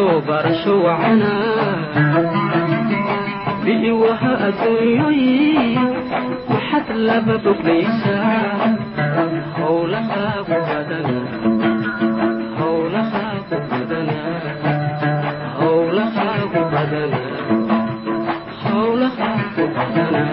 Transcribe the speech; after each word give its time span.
barasho 0.00 0.20
barasho 0.28 0.74
wacana 0.86 1.32
bi'iwaha 3.64 4.32
adduunyoyi 4.48 5.32
maxad 6.50 6.88
laba 7.08 7.36
boglaysaa 7.44 8.70
badana 10.68 11.18
howlahaagu 12.60 13.40
badana 13.68 14.20
badana 16.74 17.20
howlahaagu 18.66 19.64
badana 19.76 20.32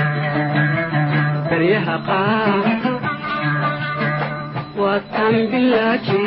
baryaha 1.61 1.95
qaar 2.07 2.63
waa 4.81 4.99
taan 5.13 5.35
bilaaji 5.51 6.21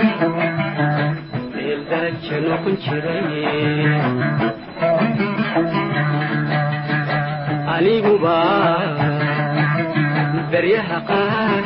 beeldaaje 1.55 2.37
noqon 2.47 2.77
jiray 2.85 3.25
aniguba 7.75 8.37
baryaha 10.53 10.99
qaar 11.11 11.65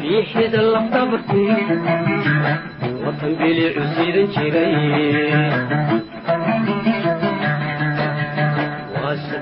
biixida 0.00 0.60
lafdhabartii 0.72 1.56
watan 3.04 3.32
bilicu 3.40 3.82
siidan 3.94 4.26
jiray 4.34 4.74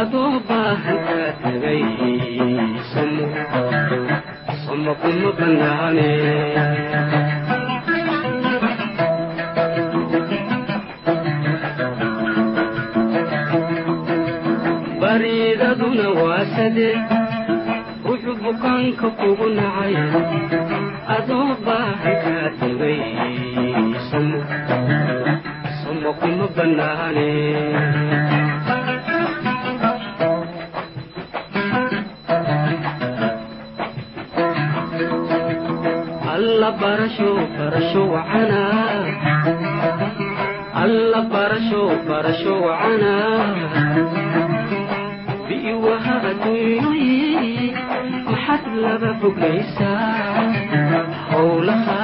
adoo 0.00 0.32
baahan 0.48 0.98
kaa 1.08 1.30
tagay 1.42 1.82
bariidaduna 15.58 16.08
waa 16.22 16.44
sade 16.54 16.88
wuxuu 18.06 18.36
bukaanka 18.42 19.06
kugu 19.18 19.46
nacay 19.58 19.94
adoo 21.16 21.50
baahan 21.66 22.16
kaa 22.24 22.48
tagay 22.60 22.98
samo 24.10 24.38
samo 25.82 26.10
kuma 26.20 26.46
bannaane 26.56 27.28
alla 36.32 36.70
barasho 36.80 37.30
barasho 37.56 38.02
adduunyoyi 46.38 47.72
maxad 48.30 48.64
laba 48.82 49.10
foglaysaa 49.20 50.44
howlahaagu 51.30 51.97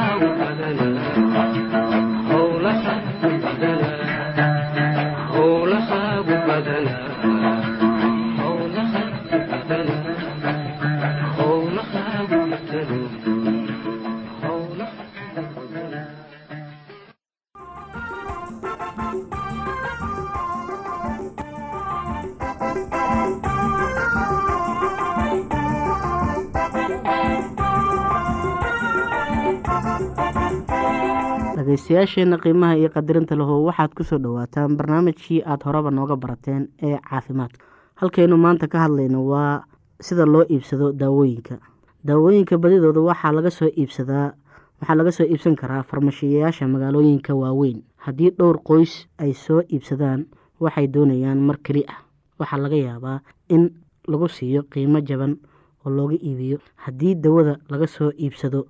dhegeystayaasheenna 31.64 32.36
qiimaha 32.38 32.76
iyo 32.76 32.88
qadirinta 32.92 33.36
lahu 33.36 33.64
waxaad 33.68 33.94
ku 33.96 34.04
soo 34.04 34.18
dhawaataan 34.20 34.76
barnaamijkii 34.76 35.40
aada 35.48 35.64
horeba 35.64 35.90
nooga 35.90 36.16
barateen 36.16 36.68
ee 36.82 36.98
caafimaadka. 37.00 37.64
Halkaynu 37.96 38.36
maanta 38.36 38.68
ka 38.68 38.78
hadlayno 38.84 39.24
waa 39.24 39.64
sida 40.00 40.26
loo 40.26 40.44
iibsado 40.44 40.92
daawooyinka. 40.92 41.56
Daawooyinka 42.04 42.58
badidooda 42.58 43.00
waxaa 43.00 43.32
laga 43.32 43.50
soo 43.50 43.68
iibsadaa 43.72 44.34
waxaa 44.80 44.94
laga 44.94 45.12
soo 45.12 45.24
iibsan 45.24 45.56
karaa 45.56 45.82
farmashiyayaasha 45.82 46.68
magaalooyinka 46.68 47.32
waaweyn. 47.34 47.80
Haddii 47.96 48.30
dhowr 48.36 48.60
qoys 48.60 49.08
ay 49.18 49.32
soo 49.32 49.62
iibsadaan 49.72 50.26
waxay 50.60 50.86
doonayaan 50.88 51.40
mar 51.40 51.56
keli 51.64 51.84
ah. 51.88 52.04
Waxaa 52.38 52.60
laga 52.60 52.76
yaabaa 52.76 53.20
in 53.48 53.70
lagu 54.08 54.28
siiyo 54.28 54.62
qiimo 54.68 55.00
jaban 55.00 55.38
oo 55.86 55.90
looga 55.90 56.14
iibiyo 56.20 56.58
haddii 56.76 57.14
dawada 57.14 57.56
laga 57.72 57.86
soo 57.86 58.12
iibsado 58.20 58.66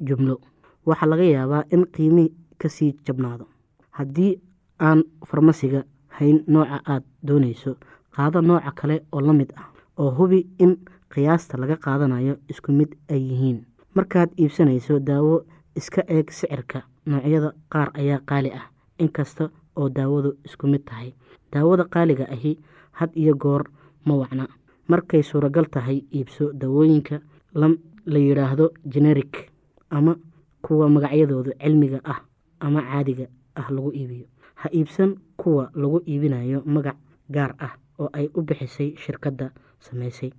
jumlo 0.00 0.40
waxaa 0.86 1.08
laga 1.12 1.24
yaabaa 1.24 1.64
in 1.70 1.84
qiimi 1.94 2.24
ka 2.60 2.68
sii 2.68 2.92
jabnaado. 3.06 3.44
Haddii 3.90 4.40
aan 4.78 5.02
farmasiga 5.26 5.84
hayn 6.18 6.44
nooca 6.46 6.80
aada 6.86 7.04
doonayso 7.26 7.76
qaado 8.16 8.40
nooca 8.40 8.70
kale 8.74 8.96
oo 9.12 9.20
la 9.20 9.32
mid 9.32 9.50
ah 9.56 9.68
oo 9.98 10.10
hubi 10.18 10.46
in 10.58 10.76
qiyaasta 11.14 11.58
laga 11.58 11.76
qaadanayo 11.76 12.34
isku 12.48 12.72
mid 12.72 12.90
ay 13.10 13.20
yihiin. 13.30 13.58
Markaad 13.94 14.30
iibsanayso 14.38 14.98
daawo 15.00 15.44
iska 15.76 16.02
eeg 16.08 16.30
sicirka. 16.30 16.82
Noocyada 17.06 17.52
qaar 17.72 17.88
ayaa 17.94 18.20
qaali 18.28 18.50
ah 18.52 18.66
inkasta 18.98 19.50
oo 19.76 19.88
daawadu 19.88 20.30
isku 20.44 20.66
mid 20.66 20.84
tahay. 20.84 21.12
Daawada 21.52 21.84
qaaliga 21.84 22.24
ahi 22.30 22.58
had 22.92 23.10
iyo 23.14 23.34
goor 23.34 23.64
ma 24.04 24.14
wacna. 24.14 24.46
Markay 24.88 25.22
suuragal 25.22 25.66
tahay 25.70 26.04
iibso 26.14 26.52
daawooyinka 26.52 27.20
la 27.54 28.18
yidhaahdo 28.18 28.70
generic 28.92 29.50
ama 29.90 30.16
kuwa 30.62 30.88
magacyadooda 30.88 31.52
cilmiga 31.60 32.00
ah 32.04 32.20
ama 32.60 32.80
caadiga 32.82 33.26
ah 33.54 33.68
lagu 33.70 33.90
iibiyo. 33.92 34.26
Ha 34.60 34.68
iibsan 34.72 35.16
kuwa 35.36 35.70
lagu 35.74 35.98
iibinayo 36.06 36.62
magac 36.66 36.96
gaar 37.30 37.54
ah 37.58 37.74
oo 37.98 38.08
ay 38.12 38.28
u 38.34 38.40
bixisay 38.42 38.96
shirkadda 38.96 39.52
samaysay. 39.80 40.30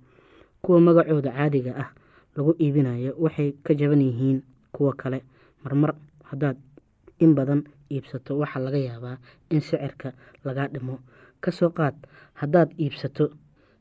Kuwa 0.62 0.80
magacooda 0.80 1.30
caadiga 1.32 1.72
ah 1.76 1.88
lagu 2.36 2.54
iibinayo 2.60 3.14
waxay 3.18 3.52
ka 3.64 3.74
jaban 3.74 4.00
yihiin 4.00 4.42
kuwa 4.72 4.92
kale. 4.94 5.22
Marmar 5.64 5.94
haddaad 6.30 6.56
in 7.18 7.34
badan 7.34 7.62
iibsato 7.90 8.38
waxaa 8.38 8.60
laga 8.62 8.78
yaabaa 8.78 9.16
in 9.50 9.60
sicirka 9.60 10.12
lagaa 10.44 10.68
dhimo. 10.68 10.98
Kasoo 11.42 11.70
qaad 11.70 11.94
haddaad 12.34 12.70
iibsato 12.78 13.30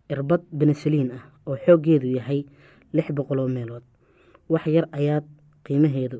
irbad 0.09 0.41
benesaliin 0.51 1.11
ah 1.13 1.23
oo 1.47 1.55
xooggeedu 1.57 2.07
yahay 2.17 2.45
lix 2.93 3.07
boqoloo 3.13 3.47
meelood 3.47 3.83
wax 4.49 4.65
yar 4.67 4.89
ayaad 4.91 5.23
qiimaheedu 5.63 6.19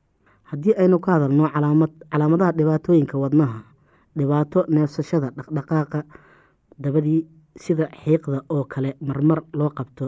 haddii 0.51 0.73
aynu 0.81 0.99
ka 0.99 1.11
hadalno 1.15 1.45
calaamadaha 2.11 2.51
dhibaatooyinka 2.57 3.17
wadnaha 3.23 3.59
dhibaato 4.17 4.59
neefsashada 4.75 5.27
dhaqdhaqaaqa 5.37 5.99
dabadii 6.83 7.19
sida 7.63 7.85
xiiqda 8.03 8.37
oo 8.55 8.63
kale 8.73 8.95
marmar 9.07 9.39
loo 9.59 9.69
qabto 9.77 10.05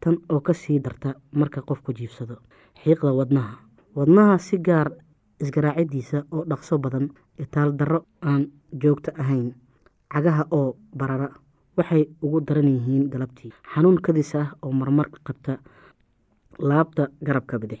tan 0.00 0.16
oo 0.32 0.40
ka 0.40 0.52
sii 0.54 0.78
darta 0.84 1.14
marka 1.32 1.60
qofku 1.68 1.92
jiifsado 1.98 2.36
xiiqda 2.82 3.12
wadnaha. 3.18 3.54
Wadnaha 3.96 4.38
si 4.38 4.58
gaar 4.58 4.88
isgaraacidiisa 5.40 6.18
oo 6.32 6.44
dhaqso 6.50 6.78
badan 6.78 7.06
itaal 7.38 7.70
darro 7.78 8.00
aan 8.22 8.42
joogto 8.82 9.10
ahayn 9.22 9.52
cagaha 10.12 10.44
oo 10.50 10.76
barara 10.98 11.28
waxay 11.76 12.02
ugu 12.22 12.40
daran 12.40 12.68
yihiin 12.68 13.08
galabtii. 13.12 13.52
Xanuun 13.74 13.98
kadis 14.04 14.34
ah 14.34 14.48
oo 14.62 14.72
marmar 14.72 15.08
qabta 15.26 15.58
laabta 16.58 17.08
garabka 17.26 17.58
bidix 17.58 17.80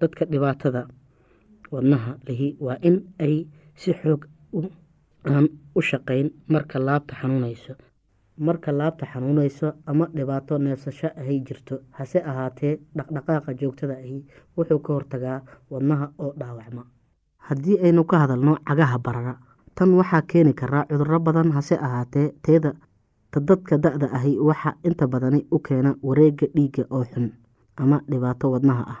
dadka 0.00 0.24
dhibaatada 0.32 0.82
wadnaha 1.72 2.12
lihi 2.28 2.56
waa 2.60 2.78
in 2.88 2.96
ay 3.18 3.46
si 3.74 3.92
xoog 4.00 4.22
aan 5.32 5.46
u 5.74 5.80
shaqeyn 5.82 6.30
marka 6.48 6.78
laabta 6.78 7.14
xanuunayso. 7.20 7.74
Marka 8.38 8.72
laabta 8.72 9.06
xanuunayso 9.12 9.72
ama 9.86 10.06
dhibaato 10.16 10.58
neefsasho 10.58 11.08
ahay 11.20 11.38
jirto 11.46 11.76
hase 11.98 12.18
ahaatee 12.30 12.74
dhaqdhaqaaqa 12.96 13.52
joogtada 13.60 13.94
ahi 14.04 14.18
wuxuu 14.56 14.78
ka 14.86 14.92
hortagaa 14.92 15.38
wadnaha 15.70 16.06
oo 16.18 16.32
dhaawacma. 16.40 16.82
Haddii 17.48 17.78
aynu 17.86 18.04
ka 18.04 18.18
hadalno 18.18 18.56
cagaha 18.68 18.98
barara 18.98 19.34
tan 19.74 19.90
waxaa 19.94 20.22
keeni 20.30 20.52
karaa 20.54 20.84
cuduro 20.90 21.18
badan 21.20 21.50
hase 21.52 21.74
ahaatee 21.86 22.32
teeda 22.42 22.72
ta 23.30 23.40
dadka 23.40 23.78
da-da 23.78 24.06
ahi 24.18 24.38
waxa 24.38 24.70
inta 24.84 25.06
badani 25.06 25.46
u 25.50 25.58
keena 25.58 25.94
wareega 26.02 26.46
dhiigga 26.54 26.84
oo 26.90 27.04
xun 27.04 27.26
ama 27.76 28.00
dhibaato 28.10 28.50
wadnaha 28.54 28.84
ah 28.94 29.00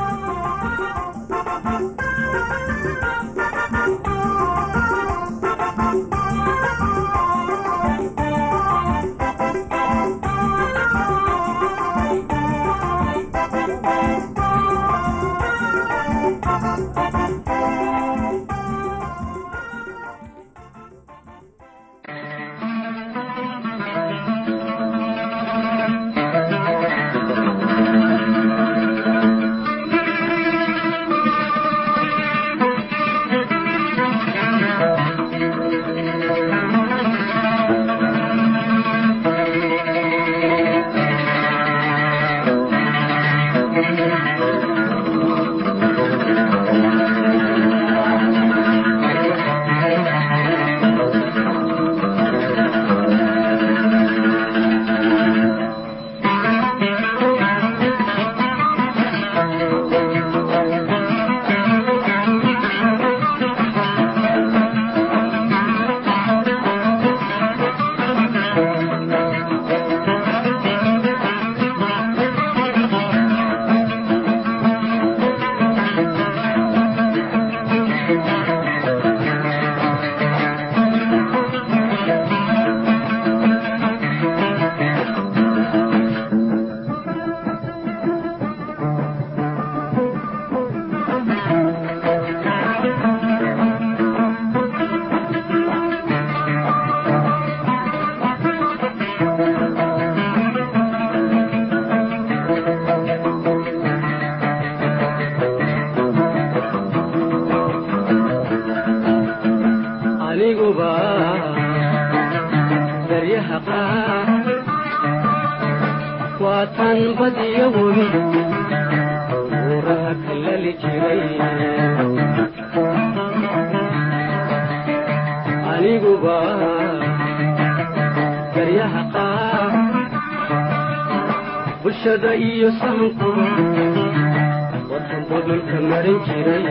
marin 135.91 136.17
jiray 136.25 136.65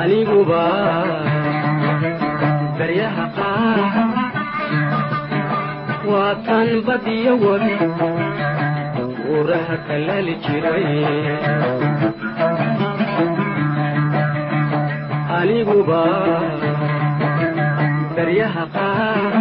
aniguba 0.00 0.62
daryaha 2.78 3.24
qaar 3.38 3.78
waa 6.10 6.32
tan 6.46 6.68
badiyo 6.88 7.32
webi 7.44 7.74
uuraha 9.32 9.76
kalali 9.88 10.34
jiray 10.44 10.86
aniguba 15.38 16.02
daryaha 18.16 18.64
qaar 18.76 19.32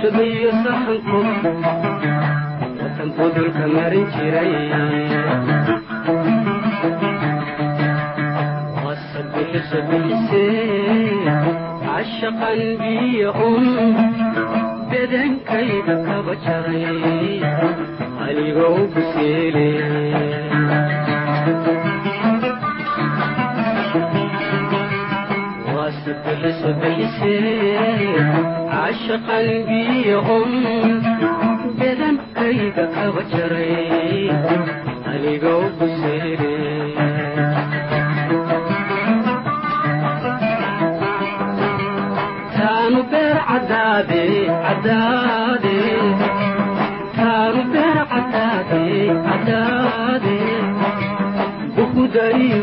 shadayo 0.00 0.50
sahanku 0.64 1.20
watan 3.18 3.34
budulka 3.34 3.66
marin 3.74 4.06
jiray 4.14 4.52
wasabixisa 8.84 9.78
bixisee 9.88 11.24
cashaqan 11.84 12.60
biyo 12.80 13.30
un 13.48 13.64
bedankayda 14.90 15.94
kaba 16.06 16.34
jaray 16.44 17.40
anigoo 18.26 18.78
guseele 18.94 19.66
biyo 29.68 30.18
un 30.36 30.52
bedankayda 31.78 32.84
kaba 32.94 33.22
jaray 33.32 34.28
anigoo 35.10 35.64
guseele 35.78 36.52
taanu 42.56 43.00
beer 43.12 43.38
cadaade 43.48 44.22
cadaade 44.64 45.76
taanu 47.16 47.62
beer 47.72 47.98
cadaade 48.12 48.82
cadaade 49.26 50.36
bukudayo 51.74 52.62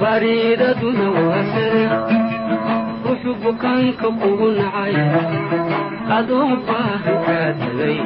bariidaduna 0.00 1.06
ruxu 3.04 3.32
bukaanka 3.42 4.08
kugu 4.20 4.48
nacay 4.58 4.94
adoo 6.16 6.50
baahan 6.66 7.18
kaa 7.26 7.48
tagay 7.60 7.98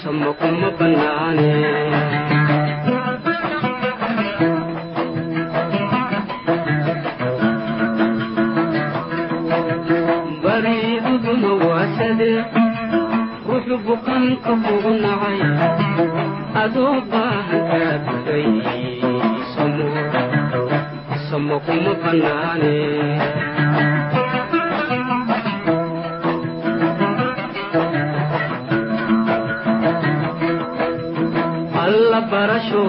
sama 0.00 0.30
kuma 0.40 0.68
bannaane 0.78 1.52
barasho 32.30 32.82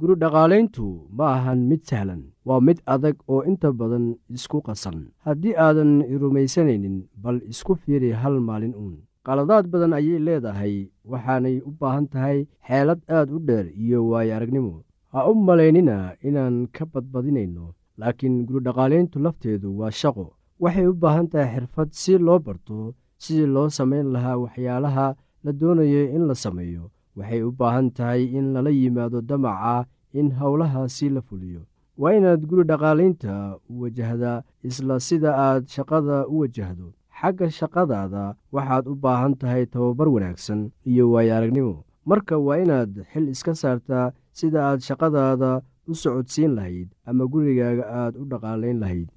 guri 0.00 0.14
dhaqaalayntu 0.22 0.84
ma 1.18 1.26
ahan 1.36 1.60
mid 1.70 1.80
sahlan 1.90 2.22
waa 2.48 2.60
mid 2.68 2.78
adag 2.94 3.16
oo 3.32 3.40
inta 3.50 3.68
badan 3.80 4.04
isku 4.36 4.58
qasan 4.66 4.98
haddii 5.26 5.54
aadan 5.66 5.90
rumaysanaynin 6.22 6.96
bal 7.22 7.38
isku 7.52 7.74
fiiri 7.82 8.10
hal 8.22 8.36
maalin 8.48 8.74
uun 8.82 8.96
qaladaad 9.26 9.66
badan 9.72 9.92
ayay 9.98 10.18
leedahay 10.26 10.74
waxaanay 11.10 11.56
u 11.68 11.70
baahan 11.80 12.06
tahay 12.12 12.38
xeelad 12.68 13.00
aad 13.16 13.28
u 13.36 13.38
dheer 13.48 13.66
iyo 13.82 13.98
waayo 14.10 14.32
aragnimo. 14.36 14.74
Ha 15.12 15.20
u 15.30 15.32
malaynina 15.48 15.96
inaan 16.28 16.56
ka 16.74 16.84
badbadinayno 16.92 17.66
laakiin 18.00 18.36
guridhaqaalayntu 18.46 19.16
lafteedu 19.24 19.68
waa 19.78 19.90
shaqo. 20.00 20.26
Waxay 20.62 20.86
u 20.92 20.94
baahan 21.02 21.28
tahay 21.32 21.48
xirfad 21.54 21.88
si 22.00 22.12
loo 22.26 22.38
barto 22.46 22.78
sidii 23.22 23.46
loo 23.54 23.68
samayn 23.78 24.06
lahaa 24.14 24.36
waxyaalaha 24.44 25.06
la 25.44 25.52
doonayo 25.60 26.02
in 26.16 26.24
la 26.28 26.34
sameeyo. 26.44 26.84
Waxay 27.16 27.42
u 27.48 27.50
baahan 27.60 27.88
tahay 27.96 28.22
in 28.38 28.46
lala 28.54 28.70
yimaado 28.80 29.18
damaca 29.28 29.76
in 30.18 30.28
howlahaasi 30.38 31.06
la 31.16 31.20
fuliyo. 31.28 31.62
Waa 32.00 32.14
inaad 32.18 32.42
guri 32.48 32.64
dhaqaalaynta 32.70 33.32
u 33.70 33.72
wajahdaa 33.82 34.42
isla 34.68 34.96
sida 35.08 35.30
aad 35.46 35.62
shaqada 35.74 36.16
u 36.32 36.34
wajahdo 36.42 36.88
xagga 37.20 37.46
shaqadaada 37.58 38.24
waxaad 38.54 38.84
u 38.92 38.94
baahan 39.04 39.34
tahay 39.40 39.64
tababar 39.74 40.08
wanaagsan 40.14 40.60
iyo 40.90 41.04
waayo 41.12 41.32
aragnimo 41.36 41.76
marka 42.10 42.34
waa 42.46 42.58
inaad 42.64 42.92
xil 43.12 43.26
iska 43.34 43.52
saartaa 43.62 44.12
sida 44.38 44.60
aad 44.68 44.80
shaqadaada 44.88 45.50
u 45.90 45.94
socodsiin 46.02 46.52
lahayd 46.58 46.88
ama 47.08 47.24
gurigaaga 47.32 47.84
aad 48.00 48.14
u 48.22 48.24
dhaqaalayn 48.32 48.78
lahayd. 48.82 49.08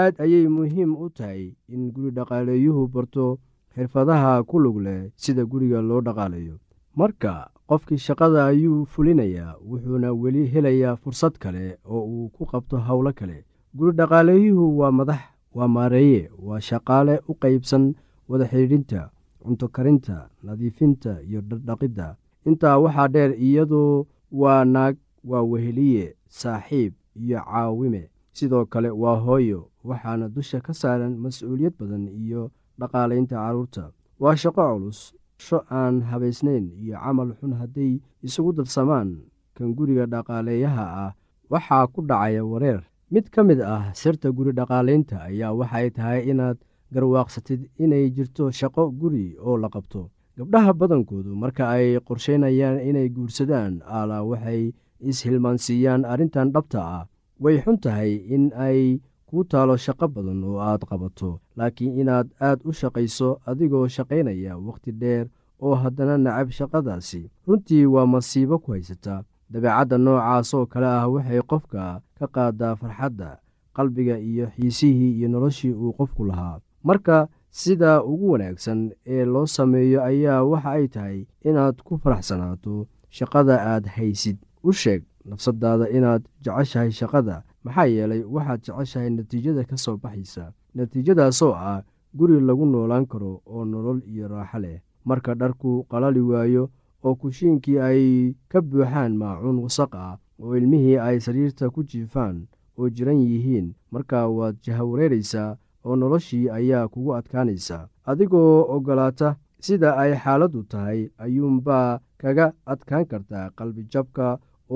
Aad 0.00 0.14
ayay 0.24 0.46
muhiim 0.56 0.90
u 1.04 1.08
tahay 1.18 1.42
in 1.74 1.82
guri 1.94 2.10
dhaqaaleeyuhu 2.18 2.82
barto 2.94 3.26
xirfadaha 3.74 4.32
ku 4.48 4.56
lug 4.64 4.78
leh 4.86 5.00
sida 5.22 5.42
guriga 5.52 5.80
loo 5.88 6.00
dhaqaalayo 6.06 6.56
marka 7.00 7.32
qofkii 7.70 7.98
shaqada 8.06 8.40
ayuu 8.50 8.84
fulinayaa 8.92 9.54
wuxuuna 9.70 10.10
weli 10.22 10.42
helayaa 10.52 10.96
fursad 11.02 11.34
kale 11.42 11.64
oo 11.94 12.02
uu 12.14 12.26
ku 12.34 12.42
qabto 12.50 12.76
howlo 12.86 13.12
kale. 13.18 13.38
Guri 13.78 13.92
dhaqaaleeyuhu 14.00 14.64
waa 14.80 14.90
madax 14.98 15.20
waa 15.56 15.68
maareeye 15.76 16.22
waa 16.46 16.60
shaqaale 16.68 17.14
u 17.30 17.32
qaybsan 17.42 17.84
wada 18.28 18.44
xidhiidhinta 18.50 19.00
cunto 19.42 19.66
karinta 19.76 20.16
nadiifinta 20.46 21.12
iyo 21.28 21.40
dhardhaqidda 21.48 22.08
intaa 22.48 22.76
waxaa 22.84 23.08
dheer 23.14 23.32
iyadoo 23.46 24.06
waa 24.40 24.64
naag 24.74 24.96
waa 25.30 25.42
weheliye 25.50 26.04
saaxiib 26.40 26.92
iyo 27.22 27.38
caawime. 27.50 28.02
Sidoo 28.36 28.64
kale 28.72 28.90
waa 29.02 29.16
hooyo 29.26 29.60
waxaana 29.88 30.28
dusha 30.28 30.60
ka 30.60 30.72
saaran 30.80 31.14
mas'uuliyad 31.24 31.74
badan 31.80 32.04
iyo 32.08 32.50
dhaqaalaynta 32.80 33.36
carruurta. 33.36 33.84
Waa 34.20 34.36
shaqo 34.42 34.62
culus 34.72 35.00
sho 35.38 35.58
aan 35.70 36.02
habaysnayn 36.10 36.66
iyo 36.82 36.96
camal 37.04 37.30
xun 37.40 37.52
hadday 37.60 37.92
isugu 38.26 38.52
darsamaan 38.58 39.10
kan 39.56 39.72
guriga 39.76 40.04
dhaqaaleeyaha 40.06 40.84
ah. 41.06 41.12
Waxaa 41.50 41.86
ku 41.92 42.02
dhacaya 42.10 42.42
wareer 42.44 42.82
mid 43.10 43.30
ka 43.30 43.42
mid 43.48 43.60
ah 43.60 43.92
sirta 43.94 44.30
guri 44.36 44.52
dhaqaalaynta 44.58 45.16
ayaa 45.28 45.52
waxay 45.60 45.90
tahay 45.96 46.20
inaad 46.30 46.58
garwaaqsatid 46.94 47.60
inay 47.84 48.10
jirto 48.16 48.50
shaqo 48.60 48.90
guri 49.00 49.26
oo 49.46 49.56
la 49.62 49.68
qabto. 49.74 50.10
Gabdhaha 50.36 50.72
badankoodu 50.80 51.32
marka 51.42 51.64
ay 51.76 51.86
qorsheynayaan 52.06 52.78
inay 52.88 53.08
guursadaan 53.16 53.72
aalaa 53.96 54.22
waxay 54.30 54.62
is-hilmaansiiyaan 55.08 56.02
arrintan 56.12 56.52
dhabta 56.54 56.80
ah. 56.96 57.04
Way 57.42 57.56
xun 57.64 57.78
tahay 57.84 58.12
in 58.34 58.44
ay 58.66 59.00
kuu 59.28 59.44
taalo 59.50 59.76
shaqo 59.86 60.06
badan 60.14 60.40
oo 60.48 60.58
aad 60.68 60.82
qabato 60.90 61.30
laakiin 61.56 61.98
inaad 62.00 62.28
aad 62.48 62.58
u 62.68 62.72
shaqayso 62.80 63.28
adigoo 63.50 63.86
shaqaynaya 63.96 64.52
wakhti 64.66 64.90
dheer 65.00 65.26
oo 65.64 65.74
haddana 65.82 66.16
nacab 66.24 66.48
shaqadaasi. 66.58 67.22
Runtii 67.46 67.86
waa 67.94 68.06
masiibo 68.14 68.56
ku 68.64 68.68
haysataa 68.74 69.20
dabeecadda 69.50 69.98
noocaas 69.98 70.54
oo 70.54 70.66
kale 70.66 70.86
ah 70.86 71.06
waxay 71.08 71.40
qofka 71.50 72.00
ka 72.18 72.26
qaadaa 72.34 72.74
farxadda 72.80 73.38
qalbiga 73.76 74.18
iyo 74.18 74.46
xiisihii 74.56 75.12
iyo 75.18 75.28
noloshii 75.28 75.72
uu 75.72 75.92
qofku 75.98 76.24
lahaa. 76.24 76.60
Marka 76.82 77.28
sida 77.50 78.02
ugu 78.04 78.30
wanaagsan 78.32 78.90
ee 79.06 79.24
loo 79.24 79.46
sameeyo 79.46 80.02
ayaa 80.04 80.42
waxa 80.44 80.70
ay 80.70 80.88
tahay 80.88 81.18
inaad 81.44 81.76
ku 81.86 81.98
faraxsanaato 82.02 82.86
shaqada 83.10 83.54
aad 83.72 83.86
haysid. 83.96 84.36
U 84.62 84.72
sheeg 84.72 85.02
nafsadaada 85.24 85.88
inaad 85.90 86.22
jeceshahay 86.44 86.90
shaqada 86.90 87.42
maxaa 87.64 87.86
yeelay 87.86 88.22
waxaad 88.34 88.60
jeceshahay 88.66 89.10
natiijada 89.10 89.64
ka 89.64 89.76
soo 89.76 89.96
baxaysa. 89.96 90.52
Natiijadaasoo 90.74 91.52
ah 91.54 91.82
guri 92.14 92.40
lagu 92.40 92.66
noolaan 92.66 93.06
karo 93.06 93.42
oo 93.46 93.64
nolol 93.64 94.00
iyo 94.08 94.28
raaxo 94.28 94.58
leh. 94.58 94.80
Marka 95.04 95.34
dharku 95.34 95.84
qalali 95.90 96.20
waayo 96.20 96.70
oo 97.06 97.14
kushiinkii 97.20 97.78
ay 97.88 98.02
ka 98.50 98.58
buuxaan 98.68 99.12
maacuun 99.20 99.58
wasaq 99.64 99.92
ah 100.06 100.14
oo 100.42 100.52
ilmihii 100.58 100.98
ay 101.06 101.16
sariirta 101.26 101.70
ku 101.74 101.80
jiifaan 101.90 102.36
oo 102.78 102.88
jiran 102.96 103.16
yihiin. 103.30 103.66
Markaa 103.92 104.26
waad 104.36 104.56
jahawareeraysaa 104.64 105.50
oo 105.86 105.96
noloshii 106.00 106.48
ayaa 106.58 106.88
kugu 106.92 107.10
adkaanaysa 107.18 107.78
adigoo 108.10 108.54
oggolaata 108.74 109.28
sida 109.66 109.90
ay 110.02 110.12
xaaladdu 110.22 110.60
tahay 110.72 111.00
ayuunbaa 111.24 112.00
kaga 112.20 112.46
adkaan 112.72 113.06
kartaa 113.10 113.46
qalbijabka 113.58 114.26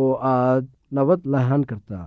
oo 0.01 0.13
aad 0.35 0.65
nabad 0.97 1.21
lahaan 1.33 1.65
kartaa 1.71 2.07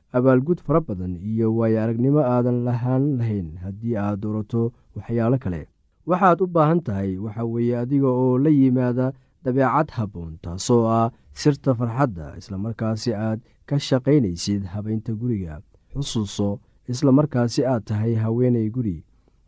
abaalgud 0.17 0.59
fara 0.65 0.81
badan 0.81 1.13
iyo 1.31 1.47
waayo 1.57 1.79
aragnimo 1.83 2.19
aadan 2.33 2.63
lahaan 2.67 3.03
lahayn 3.19 3.49
haddii 3.63 3.95
aad 3.97 4.19
doorato 4.23 4.71
waxyaalo 4.95 5.37
kale. 5.43 5.61
Waxaad 6.09 6.41
u 6.43 6.47
baahan 6.55 6.81
tahay 6.87 7.11
waxa 7.17 7.43
weeye 7.45 7.75
adiga 7.83 8.07
oo 8.23 8.37
la 8.37 8.49
yimaada 8.49 9.13
dabeecad 9.43 9.89
habboon 9.97 10.33
taasoo 10.43 10.83
ah 10.99 11.11
sirta 11.33 11.73
farxadda 11.79 12.35
islamarkaasi 12.41 13.13
aad 13.13 13.39
ka 13.65 13.75
shaqaynaysid 13.87 14.63
habaynta 14.73 15.13
guriga. 15.13 15.61
Xusuuso 15.93 16.59
islamarkaasi 16.91 17.65
aad 17.65 17.83
tahay 17.89 18.13
haweenay 18.23 18.67
guri. 18.75 18.97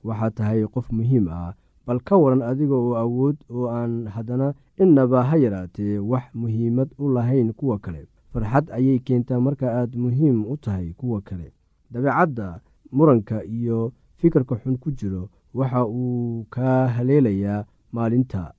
Waxaad 0.08 0.34
tahay 0.38 0.62
qof 0.74 0.88
muhiim 0.98 1.28
ah 1.28 1.52
bal 1.86 2.00
ka 2.08 2.16
waran 2.24 2.42
adiga 2.52 2.76
oo 2.76 2.96
awood 3.04 3.38
oo 3.52 3.68
aan 3.78 4.08
haddana 4.16 4.54
innaba 4.84 5.24
ha 5.30 5.36
yaraatee 5.46 6.00
wax 6.00 6.26
muhiimad 6.42 6.90
u 7.04 7.10
lahayn 7.16 7.52
kuwa 7.60 7.76
kale 7.84 8.08
farxad 8.34 8.66
ayay 8.78 9.00
keentaa. 9.00 9.40
Marka 9.40 9.68
aad 9.80 9.92
muhiim 10.04 10.38
u 10.54 10.58
tahay 10.58 10.94
kuwa 11.00 11.22
kale 11.22 11.54
dabeecadda 11.92 12.60
muranka 12.92 13.44
iyo 13.46 13.92
fikirka 14.20 14.56
xun 14.62 14.78
ku 14.78 14.92
jiro 14.92 15.30
waxa 15.54 15.86
uu 15.86 16.46
kaa 16.50 16.88
haleelayaa 16.96 17.66
maalinta. 17.92 18.54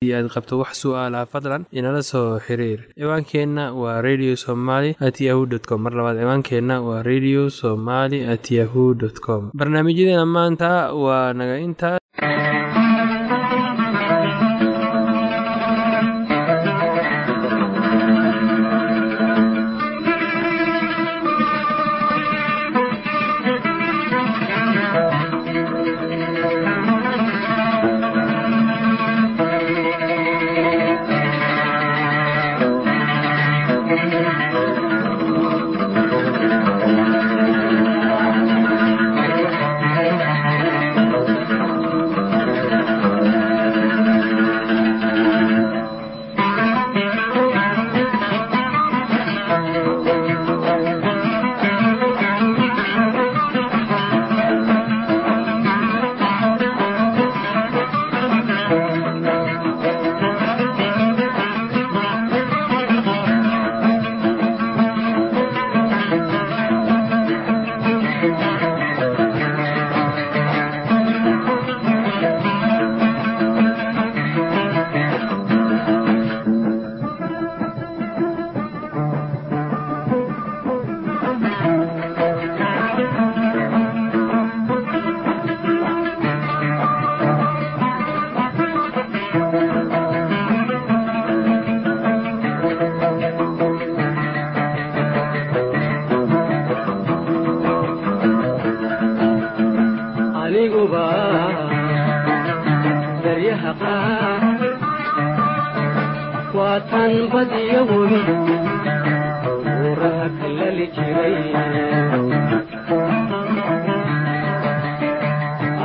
Aad 0.00 0.28
qabto 0.34 0.58
wax 0.58 0.80
su'aalaha 0.82 1.26
fadlan 1.32 1.62
inala 1.78 2.02
soo 2.02 2.38
xiriir. 2.46 2.80
Ciwaankeenna 2.98 3.64
waa 3.80 4.00
radio 4.06 4.32
somaly 4.44 4.96
at 5.06 5.20
yahu 5.20 5.46
t 5.46 5.58
com. 5.68 5.82
Mar 5.84 5.92
labaad 5.98 6.16
ciwaankeenna 6.22 6.80
waa 6.88 7.02
radio 7.10 7.50
somaly 7.60 8.24
at 8.34 8.50
yahu 8.50 8.94
dt 9.00 9.20
com. 9.26 9.42
Barnaamijyadeena 9.58 10.26
maanta 10.36 10.70
waa 11.04 11.32
naga 11.36 11.58
intaa 11.66 11.98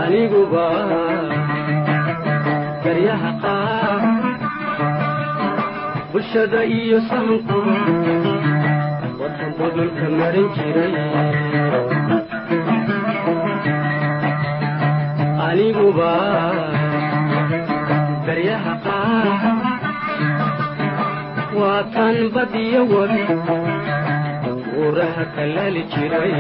aniguba 0.05 0.65
daryaha 2.83 3.31
qaar 3.43 4.01
bulshada 6.11 6.61
iyo 6.77 6.99
sahanku 7.09 7.59
watan 9.19 9.51
budulka 9.57 10.05
marin 10.19 10.47
jiray. 10.55 10.95
Aniguba 15.47 16.11
daryaha 18.27 18.73
qaar 18.85 19.27
waa 21.57 21.81
tan 21.95 22.15
badiyo 22.35 22.81
webi 22.93 23.23
buuraha 24.69 25.23
kalali 25.35 25.83
jiray 25.93 26.33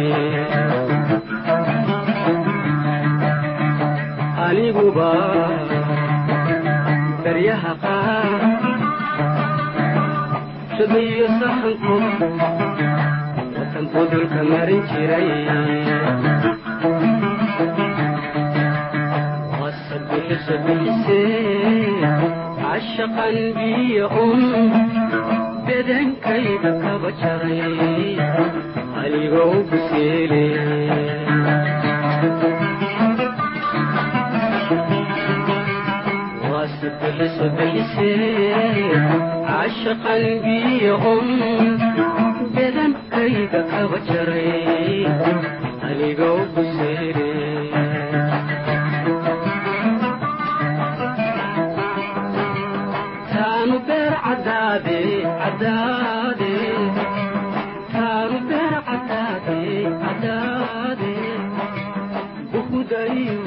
aniguba 4.47 5.09
daryaha 7.25 7.71
qaar 7.83 8.41
shabiyo 10.77 11.27
saxanku 11.39 11.95
watanku 13.57 14.01
dulka 14.11 14.41
marin 14.51 14.81
jiray. 14.91 15.29
Wasabixisa 19.61 20.55
bixisee 20.65 21.95
cashaqan 22.61 23.37
biyo 23.57 24.05
un 24.25 24.43
bedankayga 25.65 26.71
kaba 26.83 27.09
jaray. 27.21 28.19
Anigoo 29.01 29.57
buseele 29.69 30.43
cashaqan 39.47 40.23
biyo 40.43 40.95
un 41.13 41.27
bedankayga 42.55 43.61
kaba 43.71 43.97
jaray 44.07 45.05
anigoo 45.87 46.41
buseele 46.53 47.29
taanu 53.31 53.77
beer 53.87 54.13
cadaade 54.25 54.99
cadaade 55.41 56.51
taanu 57.93 58.37
beer 58.49 58.75
cadaade 58.89 59.59
cadaade 60.03 61.13
bukudayo 62.51 63.37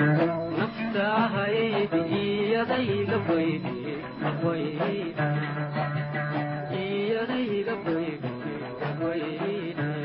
naftahaydi 0.59 2.01
iyadayga 2.23 3.19
baydi 3.29 3.78
baydi 4.77 5.27
iyadayga 6.83 7.75
baydi 7.85 8.31
baydi 9.01 9.98